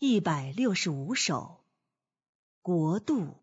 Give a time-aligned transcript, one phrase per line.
[0.00, 1.64] 一百六十五首，
[2.62, 3.34] 国度。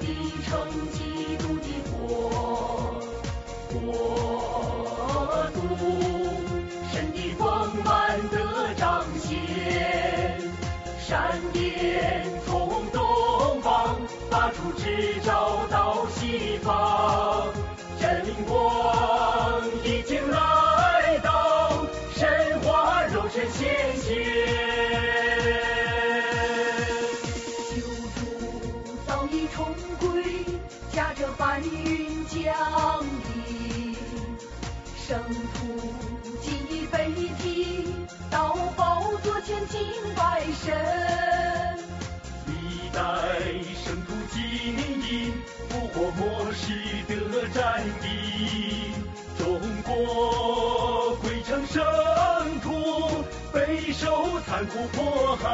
[0.00, 0.04] 地
[0.44, 0.50] 成
[0.92, 1.94] 基督的国，
[3.72, 3.74] 国
[5.54, 5.56] 度
[6.92, 7.44] 神的丰
[7.84, 7.86] 满
[8.30, 8.34] 的
[8.76, 10.40] 彰显，
[10.98, 13.96] 闪电从东方
[14.30, 15.65] 发出，直照。
[35.06, 35.16] 圣
[35.54, 35.66] 徒
[36.42, 37.86] 尽已被提，
[38.28, 39.80] 到宝座前敬
[40.16, 40.74] 拜神。
[42.46, 42.52] 历
[42.92, 42.98] 代
[43.84, 44.42] 圣徒经
[45.08, 45.32] 营
[45.68, 46.72] 复活末世
[47.06, 48.90] 的战地，
[49.38, 51.84] 中国归成圣
[52.60, 55.44] 徒，备受残酷迫害。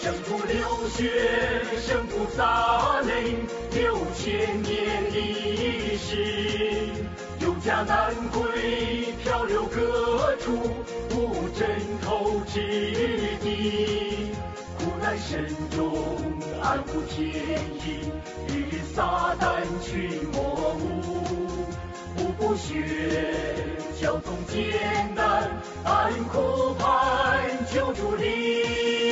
[0.00, 1.10] 圣徒流血，
[1.84, 3.34] 圣徒洒泪，
[3.72, 5.10] 六千年
[5.96, 6.88] 是，
[7.40, 10.52] 有家难归，漂流各处，
[11.14, 11.66] 无枕
[12.02, 12.60] 头之
[13.42, 14.30] 地。
[14.78, 15.96] 苦难深重，
[16.62, 18.12] 暗无天意，
[18.52, 21.24] 与撒旦群魔舞。
[22.18, 22.74] 五步血，
[24.00, 25.50] 交通艰难，
[25.84, 29.05] 暗苦盼救助灵。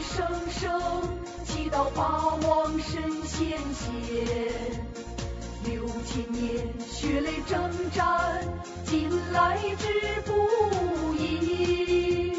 [0.00, 0.80] 声声，
[1.44, 3.86] 祈祷把王神显现。
[5.64, 8.42] 六千年血泪征战，
[8.84, 9.86] 今来之
[10.24, 12.32] 不易。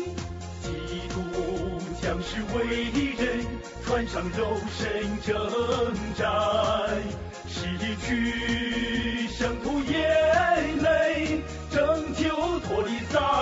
[0.62, 1.20] 基督
[2.02, 2.58] 将士为
[3.18, 3.46] 人，
[3.86, 5.36] 穿上肉身征
[6.16, 6.28] 战，
[7.48, 13.39] 失去圣徒眼泪，拯救脱离撒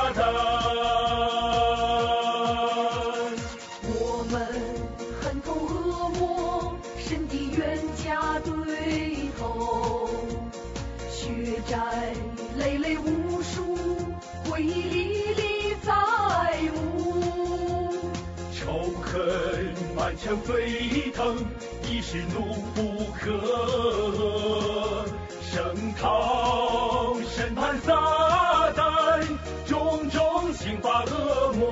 [19.18, 21.44] 仇恨满腔沸腾，
[21.90, 25.08] 一时怒不可遏。
[25.42, 29.26] 声讨审判撒旦，
[29.66, 31.66] 种种刑罚恶魔。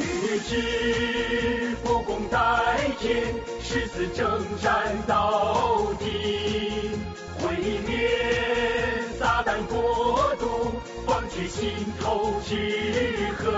[0.00, 6.90] 预知不共戴天，誓死征战到底，
[7.38, 7.91] 毁灭
[11.48, 12.54] 心头之
[13.38, 13.52] 恨。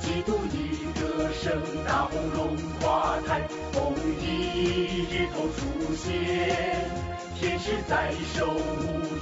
[0.00, 6.90] 基督已歌声，大红龙华台，红衣日头出现。
[7.38, 8.58] 天使在守护，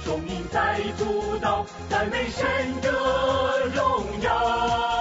[0.03, 2.45] 众民在主导，赞美神
[2.81, 2.89] 的
[3.75, 4.96] 荣耀。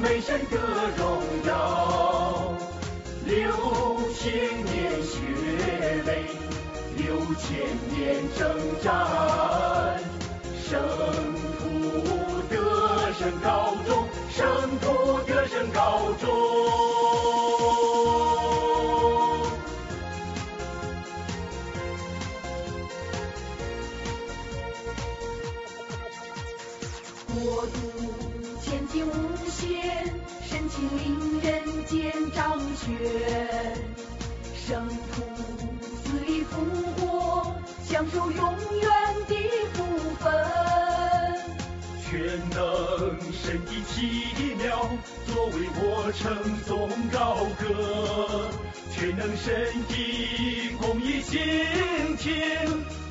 [0.00, 0.56] 美神的
[0.96, 2.54] 荣耀。
[3.24, 3.36] 六
[4.14, 4.32] 千
[4.64, 5.18] 年血
[6.06, 6.24] 泪，
[6.96, 7.58] 六千
[7.90, 8.46] 年征
[8.82, 10.00] 战，
[10.64, 10.80] 圣
[11.58, 11.62] 徒
[12.48, 14.86] 得胜高中，圣徒
[15.26, 16.28] 得胜高中。
[27.26, 27.66] 国
[28.88, 29.10] 度前进无
[29.48, 32.96] 限，神情令人间掌权。
[34.54, 35.22] 圣徒
[36.04, 36.56] 死里复
[36.96, 37.54] 活，
[37.84, 38.90] 享受永远
[39.26, 39.34] 的
[39.74, 39.84] 福
[40.18, 40.32] 分。
[42.10, 42.58] 全能
[43.32, 43.94] 神的奇
[44.56, 44.88] 妙，
[45.26, 46.34] 作为我称
[46.64, 48.50] 颂高歌。
[48.90, 49.46] 全能神
[49.88, 49.92] 的
[50.80, 51.38] 公义心
[52.16, 52.32] 情，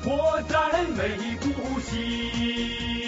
[0.04, 3.07] 我赞美不息。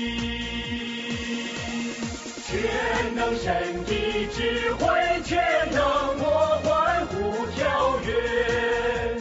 [2.61, 2.69] 全
[3.15, 4.85] 能神的智慧，
[5.25, 5.41] 全
[5.71, 5.81] 能
[6.19, 9.17] 我欢呼跳跃，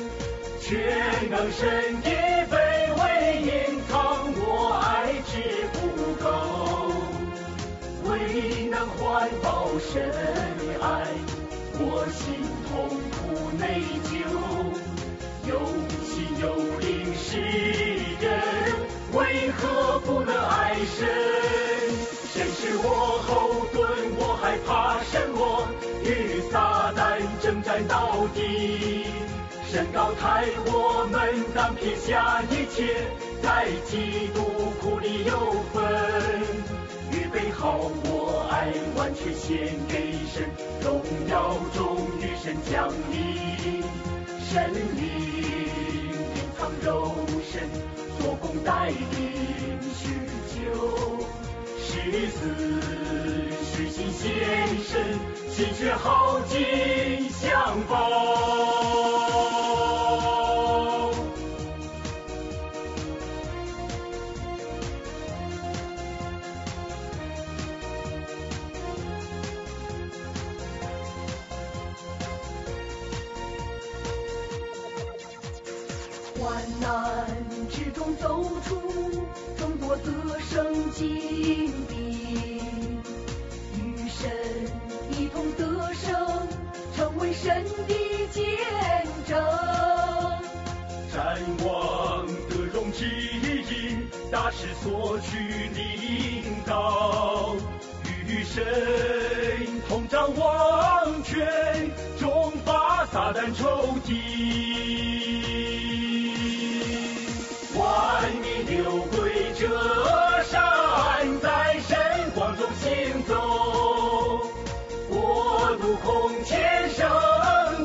[0.60, 2.10] 全能神的
[2.52, 2.54] 卑
[3.00, 3.02] 微
[3.42, 3.48] 隐
[3.88, 3.94] 藏
[4.36, 4.44] 我
[4.84, 4.84] 爱
[5.26, 5.32] 之
[5.72, 5.80] 不
[6.22, 6.28] 够，
[8.04, 8.12] 未
[8.66, 10.12] 能环抱神
[10.82, 11.08] 爱，
[11.80, 13.22] 我心痛苦
[13.58, 13.64] 内
[14.04, 14.14] 疚，
[15.48, 15.50] 有
[16.04, 16.44] 心有
[16.82, 17.40] 灵是
[18.20, 18.28] 人，
[19.14, 21.49] 为何不能爱神？
[24.70, 25.68] 怕什么？
[26.04, 29.08] 与撒旦征战到底。
[29.68, 33.08] 神高台我们，当撇下一切，
[33.42, 34.44] 在基督
[34.80, 35.82] 苦里有份。
[37.12, 40.48] 预备好我爱，完全献给神，
[40.84, 43.82] 荣耀中与神降临。
[44.52, 46.14] 神灵隐
[46.60, 47.16] 藏肉
[47.52, 47.68] 身，
[48.20, 51.18] 做工带领许久。
[52.12, 52.40] 日子
[53.80, 55.18] 虚心献身，
[55.50, 57.96] 心血耗尽相报。
[76.38, 77.26] 患难
[77.70, 78.76] 之中走出
[79.58, 80.12] 中国得
[80.42, 81.08] 胜经
[81.88, 82.59] 历，
[94.50, 95.38] 音，大势所趋
[95.76, 97.56] 领导，
[98.04, 98.66] 与神
[99.88, 104.24] 同掌王权，终发撒旦仇敌。
[107.78, 109.68] 万民流归这
[110.44, 111.96] 山，在神
[112.34, 114.42] 光中行走，
[115.10, 117.08] 国度空前圣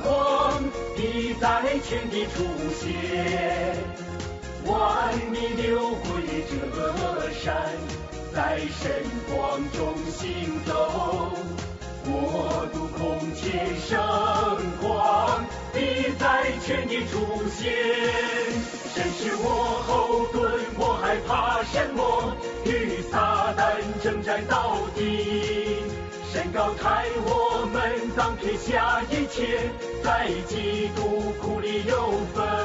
[0.00, 0.64] 光，
[0.96, 2.43] 必在全地出
[2.81, 4.04] 现。
[4.66, 6.55] 万里流归折
[7.32, 7.55] 山，
[8.34, 11.31] 在神光中行走，
[12.05, 13.99] 国度空前圣
[14.81, 17.72] 光，必在全地出现。
[18.94, 22.34] 神是我后盾，我还怕什么？
[22.64, 25.82] 与撒旦征战到底。
[26.32, 29.70] 神高抬我们，当撇下一切，
[30.02, 32.63] 在基督苦里有份。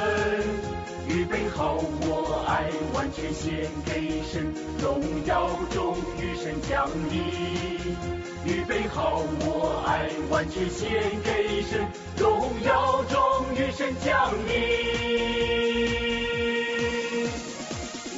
[1.54, 7.96] 好我爱，完全献给神，荣耀中与神降临。
[8.44, 10.88] 预备好我爱，完全献
[11.22, 11.86] 给神，
[12.16, 13.20] 荣耀中
[13.54, 14.50] 与神降临。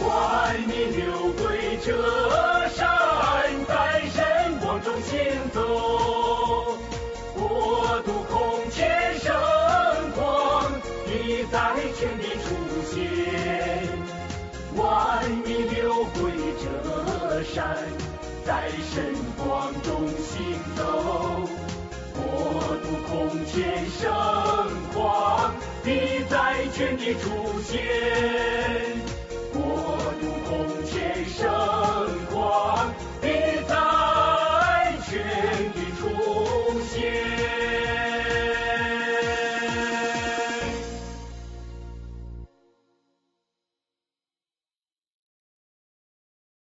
[0.05, 1.89] 万民流归这
[2.69, 2.87] 山，
[3.67, 5.19] 在神光中行
[5.53, 5.72] 走，
[15.23, 17.79] 万民流回这山，
[18.45, 21.49] 在神光中行走，
[22.13, 24.11] 国度空前盛
[24.93, 25.55] 况，
[25.85, 29.12] 你在全地出现。